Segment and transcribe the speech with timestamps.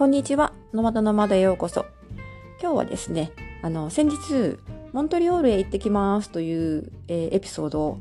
[0.00, 0.54] こんにちは。
[0.72, 1.84] ノマドノマドへようこそ。
[2.58, 4.56] 今日はですね、あの、先日、
[4.94, 7.98] モントリオールへ行ってきますという、えー、エピソードを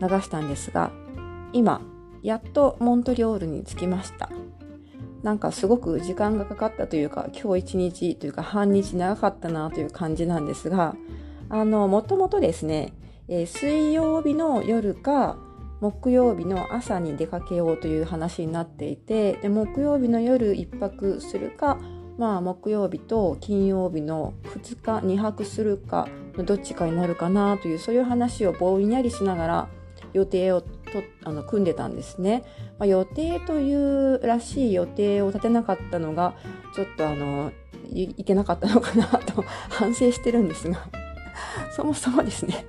[0.00, 0.92] 流したんですが、
[1.52, 1.80] 今、
[2.22, 4.30] やっとモントリオールに着きました。
[5.24, 10.94] なんかすごく時間がかかったというか、今日一日というか半日長かったなという感じなんですが、
[11.48, 12.92] あの、もともとですね、
[13.26, 15.36] えー、水曜日の夜か
[15.80, 21.78] 木曜日の朝に出かけようという話になっていてで木曜日の夜1泊するか
[22.16, 29.68] まあ木曜日と金曜日の2日2泊するかのどっちかになるかなというそういう話をぼんやりしながら
[30.12, 30.68] 予定をと
[31.24, 32.44] あの組んでたんですね、
[32.78, 36.34] まあ、予定というらしい予定を立てなかったのが
[36.74, 37.52] ちょっとあの
[37.90, 40.88] いけなかったのかなと反省してるんですが
[41.72, 42.66] そもそもですね、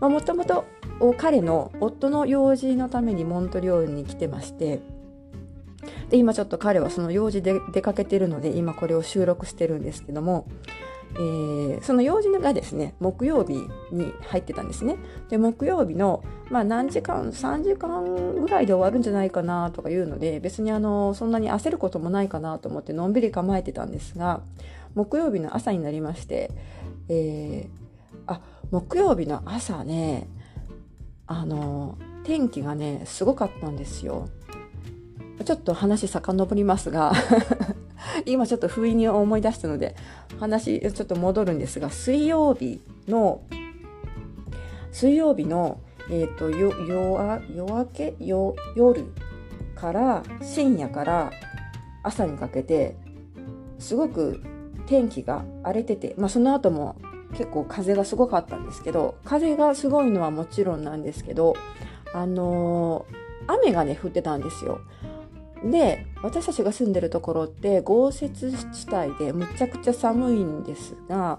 [0.00, 0.64] もともと
[1.16, 4.80] 彼の夫の用事のためにモントリオールに来てまして
[6.10, 10.46] で今ちょっと彼はその用事で出かけてるので今これを収録してるんですけども、
[11.14, 13.54] えー、その用事がですね木曜日
[13.92, 14.96] に入ってたんですね。
[15.28, 24.42] で木曜日の、まあ、何時間3時間ぐらいで終わるんじゃないかなとかいうので別にあのそんなに焦ることもないかなと思ってのんびり構えてたんですが
[24.94, 26.50] 木曜日の朝になりまして、
[27.08, 27.80] えー
[28.26, 28.40] あ
[28.70, 30.28] 木曜日の朝ね
[31.26, 34.28] あの天気がねすごかったんですよ。
[35.44, 37.12] ちょっと話遡りますが
[38.26, 39.96] 今ちょっと不意に思い出したので
[40.38, 43.40] 話ちょっと戻るんですが水曜日の
[44.92, 49.04] 水曜日の、えーと、よ夜夜明け夜夜
[49.74, 51.30] から深夜から
[52.02, 52.96] 朝にかけて
[53.78, 54.42] すごく
[54.86, 56.96] 天気が荒れてて、まあ、その後も
[57.32, 61.54] 結構風がすごかったんですけど風がすごいのはもちろんなんですけど
[62.12, 64.80] あのー、雨がね降ってたんですよ。
[65.64, 71.38] で私たちが住んでるところって豪雪地帯でむちゃくちゃ寒いんですが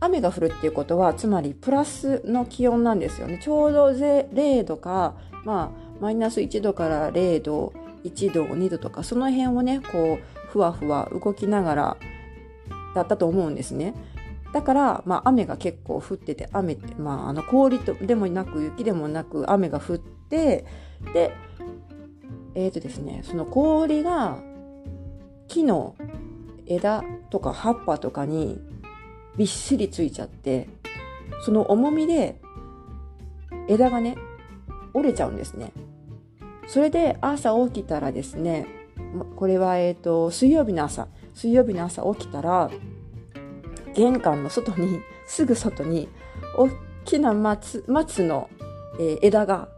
[0.00, 5.14] 雨が降るっていうことはつまりプラスの気温なんですよねちょうど0度か
[5.44, 7.72] まあマイナス1度から0度
[8.04, 11.96] 1度2度とかその辺をねこうふわふわ動きながら
[12.94, 13.94] だったと思うんですね。
[14.56, 20.64] だから、まあ、雨が結構降ってて雨って、まあ、あの氷とでもなく雪でもなく雨が降って
[21.12, 21.30] で
[22.54, 24.38] えっ、ー、とですねその氷が
[25.46, 25.94] 木の
[26.64, 28.58] 枝とか葉っぱとかに
[29.36, 30.70] びっしりついちゃって
[31.44, 32.40] その重みで
[33.68, 34.16] 枝がね
[34.94, 35.74] 折れちゃうんですね。
[36.66, 38.66] それで朝起きたらですね
[39.36, 42.70] これはえっ、と水曜日の朝水曜日の朝起きたら
[43.96, 46.08] 玄関の外に、すぐ外に、
[46.56, 46.68] 大
[47.04, 48.50] きな松、松の、
[49.00, 49.68] え、枝が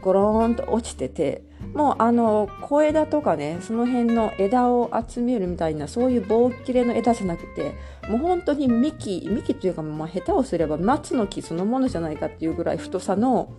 [0.00, 1.42] ゴローンと落ちてて、
[1.74, 7.74] もうあの、小枝とかね、その辺の枝を集めるみたいな、そういう棒切れの枝じゃなくて、
[8.08, 13.52] もう本当に幹、幹というか、まあ、下手をすれば松の木そのものじゃないかっていうぐらい太さの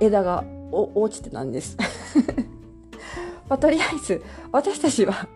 [0.00, 1.76] 枝が落ちてたんです。
[3.48, 5.28] まあ、とりあえず、私たちは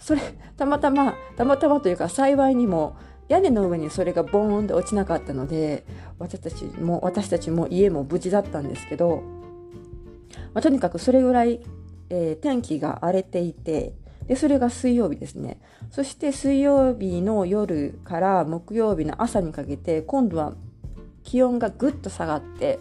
[0.00, 0.20] それ
[0.56, 2.96] たまたまたまたまというか幸いにも
[3.28, 5.84] 屋根の上にそれがボーンと落ちなかったので
[6.18, 9.22] 私たちも私たちも家も無事だったんですけど、
[10.52, 11.60] まあ、とにかくそれぐらい、
[12.08, 13.94] えー、天気が荒れていて
[14.26, 15.60] でそれが水曜日ですね。
[15.90, 20.54] そして水曜日の夜から木曜日の朝にかけて今度は
[21.24, 22.78] 気温がぐっと下がって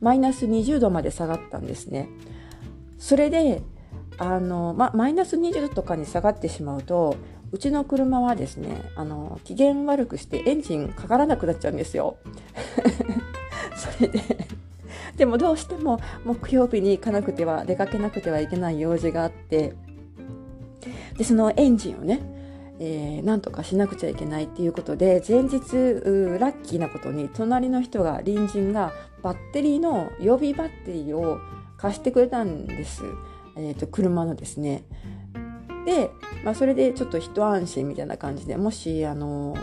[0.00, 2.08] マイナス20度まで下がったんですね。
[2.98, 3.62] それで
[4.18, 7.16] あの、ま、マイナス20とかに下がってしまうと
[7.52, 12.16] うちの車はですねあの機嫌悪くしてエンジンかからなくなっちゃうんですよ。
[13.76, 14.20] それで
[15.16, 19.74] でもどうしても木曜日に行かなくては出かけなくてはいけない用事があって
[21.16, 22.20] でそのエンジンをね、
[22.80, 28.92] えー、なんとかしなくちゃいけないっていうことで前日ラッキーなことに隣の人が隣人が
[29.22, 31.38] バッテリーの予備バッテリーを
[31.76, 33.02] 貸してくれたんです。
[33.56, 34.84] えーと、車のですね。
[35.86, 36.10] で、
[36.44, 39.54] まあ、それでちょっと一安心みたいな感じでもしあの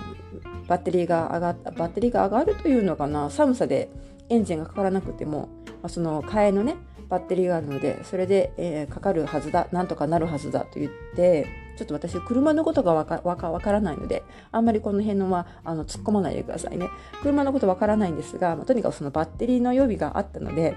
[0.67, 3.29] バッテリーが上がったバッテリーが上がるというのかな。
[3.29, 3.89] 寒さで
[4.29, 6.75] エンジンがかからなくても、まあ、その替えのね
[7.09, 11.45] バッテリーがあるのでそれで、えー、かかるはずだなんとかなるはずだと言って
[11.77, 16.87] ちょっと私車のことがわかわかからないのであんまりこの辺のはあの突っ込まないでくださいね。
[17.21, 20.75] 車のことわからないんですが、まあ、とにかくそのバッテリーの予備があったので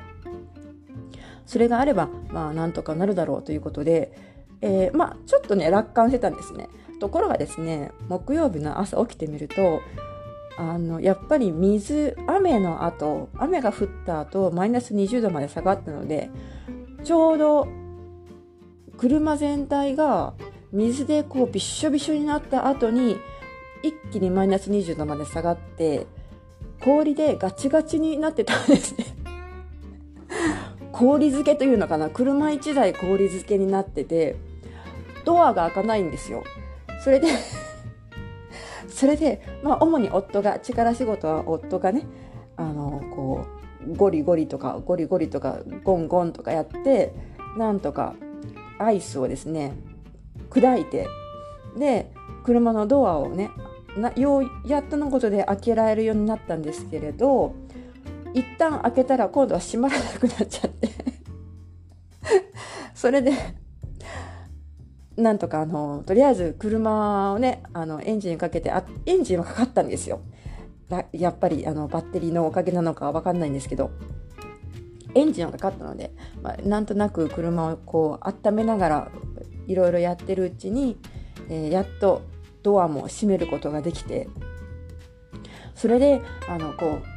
[1.46, 4.12] それがあれば、まあ、なんとかなるだろうということで、
[4.60, 6.68] えー、まあ、ちょっとね、楽観してたんですね。
[7.00, 9.82] ところがですね、木曜日の朝起きてみると、
[10.56, 16.30] あの、やっぱり水、雨の後、雨が降った後、マイナス20度まで下がったので、
[17.02, 17.68] ちょうど
[18.96, 20.34] 車全体が
[20.72, 23.16] 水でこうびっしょびしょになった後に
[23.82, 26.06] 一気にマイナス20度まで下がって
[26.80, 29.23] 氷でガチガチになってたんですね
[30.94, 32.08] 氷漬けというのかな？
[32.08, 34.36] 車1台氷漬けになってて
[35.24, 36.44] ドアが開かないんですよ。
[37.02, 37.28] それで
[38.88, 42.06] それで、まあ、主に夫が力仕事は夫がね
[42.56, 43.44] あのこ
[43.86, 47.12] うゴリゴリとかゴリゴリとかゴンゴンとかやって
[47.58, 48.14] なんとか
[48.78, 49.72] アイスをですね
[50.50, 51.08] 砕いて
[51.76, 52.12] で
[52.44, 53.50] 車のドアをね
[53.96, 57.54] なようやっとのことで開けられるようになったんですけれど
[58.34, 60.88] 一旦開けたら今度は閉まらなくなっちゃって。
[62.94, 63.32] それで
[65.16, 70.20] なんとかあのとりあえず車をねあのエンジンかけてあエンジンはかかったんですよ。
[71.12, 73.90] やっぱりあのバッテリーのおかげなのかわかんないんですけど。
[75.16, 76.10] エンジンはかかったので、
[76.42, 79.08] まあ、なんとなく車をこう温めながら
[79.68, 80.98] いろいろやってるうちに、
[81.48, 82.22] えー、やっと
[82.64, 84.28] ドアも閉めることができて。
[85.74, 87.13] それであのこう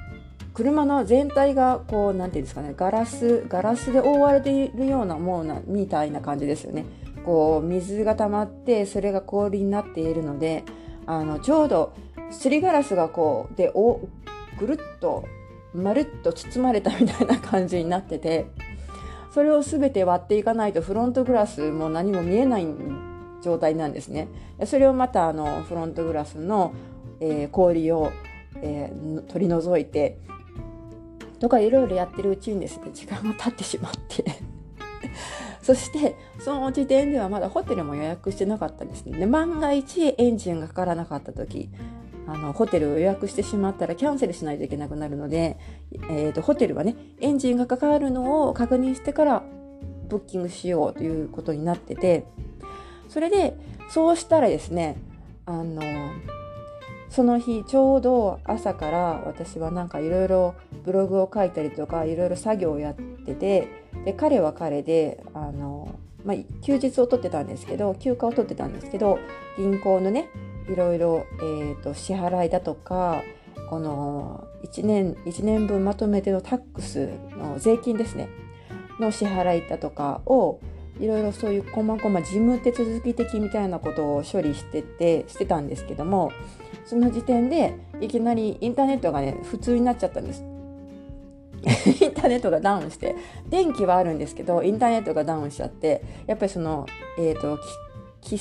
[0.58, 6.84] 車の全体がこう何て言うんですかねガラスガラスで覆われているようなものみたいな感じですよね。
[7.24, 10.64] こう水が溜まってそれが氷になっているので
[11.06, 11.94] あのちょうど
[12.32, 14.00] すりガラスがこうでお
[14.58, 15.26] ぐるっと
[15.76, 18.48] まるっと包まれたみたいな感じになってて
[19.32, 22.66] それを全て割っていかないとフロントグラスも何も見えない
[23.44, 24.28] 状態なんですね。
[24.66, 26.74] それをまたあのフロントグラスの、
[27.20, 28.12] えー、氷を、
[28.56, 30.18] えー、取り除いて
[31.40, 34.24] とかいろいろやってるうちにですね時間が経ってしまって。
[35.62, 39.18] そしてその時点ではまだホテルも予約してなかったんですね。
[39.18, 41.70] で万が一エンジンがかからなかった時
[42.28, 45.58] あのホテルを予約してしまったらキャンセルしないといけなくなるので、
[46.10, 49.44] えーと、ホテルはねエンジンがかかるのを確認してから
[50.10, 52.26] ブッキングしようということになってて
[53.08, 53.58] それで
[53.90, 54.98] そうしたらですね
[55.46, 55.82] あの
[57.10, 63.68] その日ちょうど朝から私はなんかいろいろブログを書いたりとかいろいろ作業をやってて
[64.06, 65.96] で彼は彼であの、
[66.26, 69.20] まあ、休日を取ってたんですけど休暇を取ってたんですけど
[69.58, 70.30] 銀行のね
[70.70, 73.22] いろいろ、えーと、支払いだとか
[73.70, 78.30] この1年 ,1 年分まとめてのタックスの税金ですね。
[79.00, 80.60] の支払いだとかを
[81.00, 86.32] いろいろそういう細々事務手続き的みたいなことを処理しててしてたんですけども
[86.88, 90.44] その時点でいきなりインターネットがね普通になっちゃったんです。
[92.02, 93.16] インターネットがダウンして
[93.50, 96.86] 電気はあるんですけどインターネットがダウンしちゃってやっぱりその、
[97.18, 97.60] えーと
[98.22, 98.40] き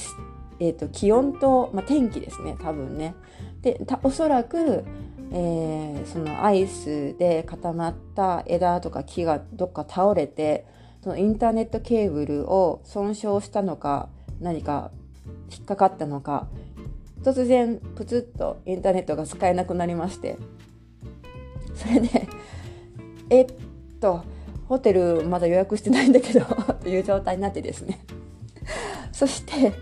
[0.58, 3.14] えーと、気温と、まあ、天気ですね多分ね。
[3.62, 4.84] でおそらく、
[5.32, 10.66] えー、そのアイスで固まった枝とか木がどっか倒れて
[11.02, 14.08] そのインターネットケーブルを損傷したのか
[14.40, 14.90] 何か
[15.50, 16.48] 引っかかったのか
[17.26, 20.38] 突然プツッとインターネットが使えなくなりまして。
[21.74, 22.28] それで
[23.30, 23.46] えっ
[24.00, 24.22] と
[24.68, 26.44] ホテルまだ予約してないんだけど
[26.80, 27.98] という状態になってですね。
[29.10, 29.72] そして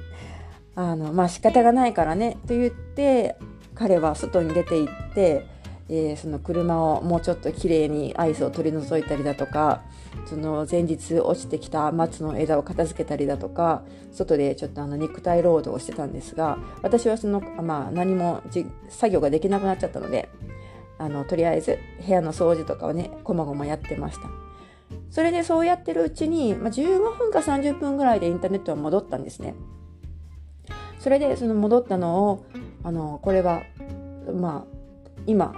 [0.75, 3.37] あのまあ仕方がないからねと言って
[3.75, 5.45] 彼は外に出て行って、
[5.89, 9.83] えー、その車をもうちょっときれいにアイスを取り除いたりだとか
[10.25, 18.43] その前日落ちてきた松の枝を片付けたりだとか外でちょっとあの肉体労働をしてたんですが私はその、まあ、何も
[18.89, 20.31] 作業ができなくなっちゃったので
[20.97, 24.29] あのとりあえず部屋の掃除とかをねこまごまやってました。
[25.11, 29.55] それでそうやってるうちに、まあ、15分か30分ぐらいでインターネットは戻ったんですね。
[30.99, 32.47] それでその戻ったのを
[32.83, 33.63] あのこれは
[34.33, 34.75] まあ
[35.27, 35.55] 今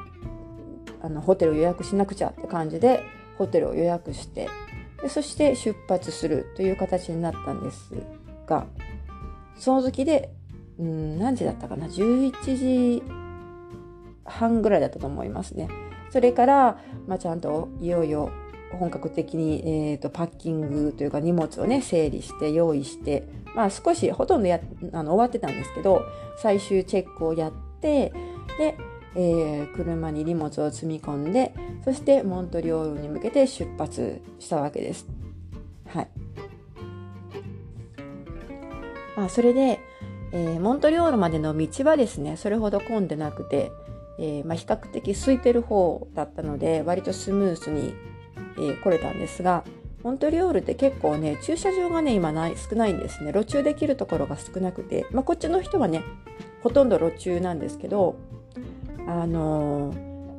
[1.07, 3.03] あのホテルを予約しなくちゃって感じで
[3.39, 4.49] ホテルを予約して
[5.01, 7.93] でそして出発するという形になったんです
[8.47, 8.67] が
[9.57, 10.31] その時で
[10.79, 13.03] うん何時だったかな？11時
[14.25, 15.69] 半ぐらいだったと思いますね。
[16.11, 18.31] それから、まあ、ちゃんといよいよ
[18.79, 24.61] 本格的に、えーと、パッキングというか荷物をね整理して用意して、まあ、少しほとんどや
[24.93, 26.03] あの終わってたんですけど
[26.39, 28.13] 最終チェックをやって
[28.59, 28.77] で
[29.17, 31.55] えー、車に荷物を積み込んで
[31.85, 35.07] そしてモントリオールに向けて出発したわけです。
[35.89, 36.09] はい
[39.17, 39.81] まあ、それで、
[40.33, 43.73] えー、モントリオールまでの道はですねそれほど混んでなくて、
[44.19, 47.95] えー、まあ、比較的空いてる方だったので割とスムースに、
[48.59, 49.65] え、来れたんですが
[50.03, 56.03] モントリオールって結構ね駐車場がね今ない少ないんですね路駐できるところが少なくて、まあ、こっちの人はね
[56.63, 58.17] ほとんど路駐なんですけど
[59.07, 59.95] あの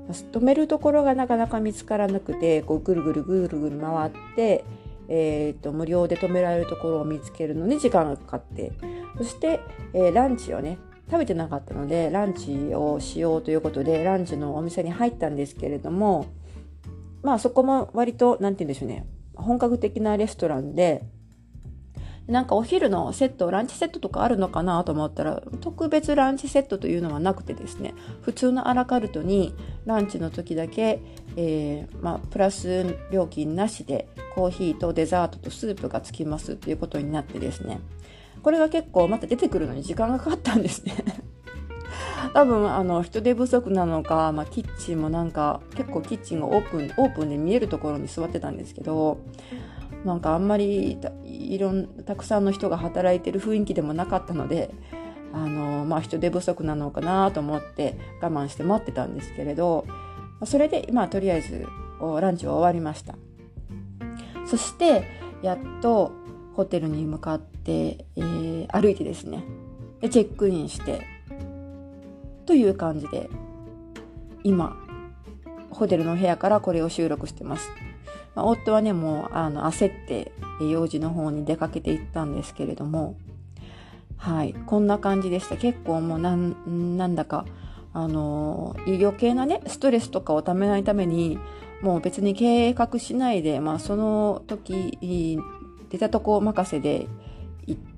[0.10, 4.64] 止めるところがなかなか見つからなくてこうぐるぐるぐるぐる回って、
[5.10, 8.72] えーと、無料で止められるところを見つけるのに時間がかかって。
[9.18, 9.60] そして、
[9.94, 10.78] えー、ランチをね
[11.10, 16.28] 食べてなかったのでランチをしようということでランチのお店に入ったんですけれども
[17.24, 19.06] まあそこも割と何て言うんでしょうね
[19.36, 21.04] 本格的なレストランで
[22.28, 29.56] なんかお昼のセット、ランチセットとかあるのかなと思ったら、特別ランチセットというのはなくてですね、普通のアラカルトに
[29.86, 31.00] ランチの時だけ、
[31.38, 37.80] えー、まあ、プラス料金なしでコーヒーとデザートとスープがつきますということになってですね、
[38.44, 40.96] これが結構また出てくるのに時間がかかったんですね。
[42.34, 49.20] 多分あの人手不足なのか、まあ、キッチンもなんか結構キッチンがオープンオープンで見えるところに座ってたんですけど
[50.06, 50.98] なんかあんまり
[51.54, 54.72] いろんたくさんの人が働いてる雰囲気でもなかったので
[55.34, 59.86] あの、まあ、人手不足なのかなと思って我慢して待ってたんですけれど
[60.46, 61.66] それで、まあ、とりあえず
[62.22, 63.16] ランチは終わりました。
[64.46, 65.04] そして
[65.42, 66.14] やっと
[66.54, 69.44] ホテルに向かって、えー、歩いてですね
[70.00, 71.02] でチェックインして
[72.46, 73.30] という感じで
[74.44, 74.78] 今
[75.70, 77.70] ホテルの部屋からこれを収録してます。
[78.36, 83.16] まあ、夫はね、もうあの焦って用事の方に出かけていったんですけれども、
[84.18, 85.58] はい、こんな感じでした。
[85.58, 87.46] 結構もうなんなんだか、
[87.94, 91.40] あの余計なね、ストレスとかをためないために、
[91.82, 95.40] もう別に計画しないで、まあ、その時
[95.90, 97.08] 出たとこ任せで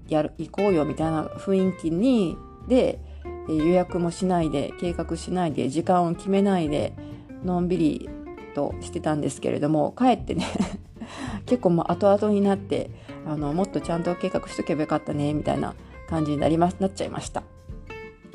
[0.07, 2.37] やる行こうよみたいな雰囲気に
[2.67, 2.99] で
[3.47, 6.93] 予約もしないで計画しないで時間を決めないで
[7.43, 8.09] のんびり
[8.53, 10.45] としてたんですけれどもかえってね
[11.45, 12.89] 結構もう後々になって
[13.25, 15.75] あのもっとちゃんと計画しとけばよかったねみたいな
[16.07, 17.43] 感じになりまなっちゃいました。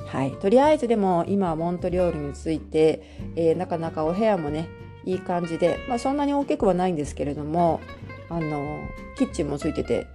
[0.07, 3.03] はい、とりあえずでも今モントリオールについて、
[3.35, 4.69] えー、なかなかお部屋もね
[5.05, 7.81] いい感じで、まあ、そんなに大きくはないんですけれども
[8.29, 8.81] あの
[9.19, 10.07] キッチンもついてて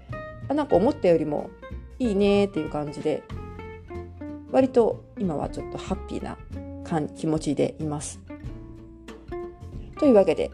[0.47, 1.49] あなんか思ったよりも
[1.99, 3.23] いいねっていう感じで
[4.51, 6.37] 割と今はちょっとハッピーな
[7.15, 8.19] 気持ちでいます。
[9.99, 10.49] というわけで、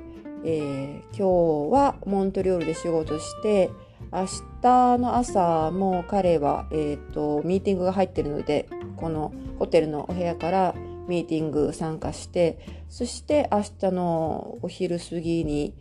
[0.48, 3.72] えー、今日はモントリオールで仕事して
[4.12, 4.28] 明
[4.62, 10.75] 日の朝も彼は、えーと、ミーティングが入ってるのでこのホテルのお部屋から
[11.08, 12.60] ミーティング参加して
[12.90, 15.74] そして明日のお昼過ぎに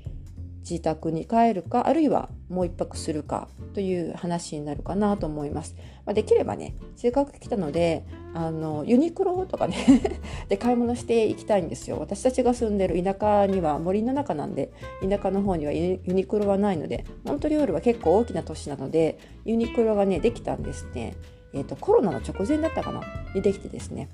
[0.68, 5.76] 自宅に帰るかあるいはもう一泊するかという話になるかなと思います。
[6.06, 9.76] まあ、できればねせっかく来たのであのユニクロとかね
[10.49, 11.99] で買い物していきたいんですよ。
[12.00, 14.71] 私たちが住んでる田舎には森の中なんで
[15.06, 21.14] 田舎の方にはユニクロはないのでモントリオールは結構大きな都市なのでユニクロがねできたんですね。
[21.52, 23.00] えーと、コロナの直前だったかな？
[23.35, 24.09] にできてですね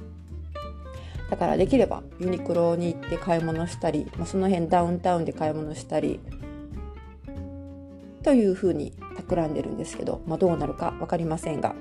[1.31, 6.21] だからできればユニクロに行って買い物したり、まあ、その辺ダウンタウンで買い物したり
[8.23, 11.75] というふうに企んでるんですけど、まあ、どうなるか分かりませんが。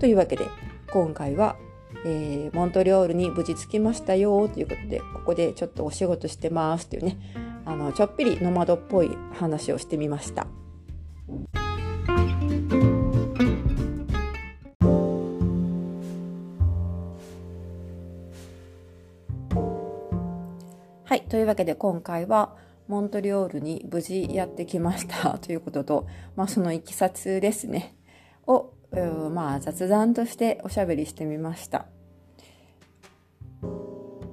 [0.00, 0.48] というわけで
[0.90, 1.56] 今回は、
[2.04, 7.18] えー、モントリオールに無事着きましたよということでここでちょっとお仕事してますというね
[7.64, 10.46] あのちょっぴりノマドっぽい話をしてみました。
[21.06, 21.22] はい。
[21.28, 22.56] というわけで今回は
[22.86, 27.94] モントリオールに無事やってきました ということと、まあ、そのいきさつですね、
[28.46, 28.72] を、
[29.30, 31.86] まあ、雑談としておしゃべりしてみました。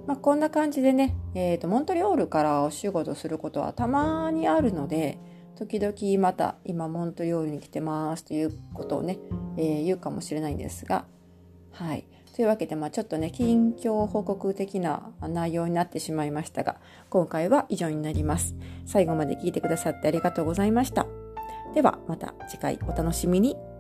[0.08, 5.17] まあ、こんな感じでね、えーと、モントリオールからお仕事することはたまにあるので、
[5.55, 9.20] 時々また今モントリオールに来てますということをね、
[9.58, 11.05] えー、言うかもしれないんですが、
[11.72, 12.05] はい。
[12.35, 16.77] というわけで、まあ、ちょっとね、近況報告的な内容になってしまいましたが、
[17.09, 18.55] 今回は以上になります。
[18.85, 21.05] 最後まで聞いてくださってありがとうございました。
[21.75, 23.70] では、また次回お楽しみに。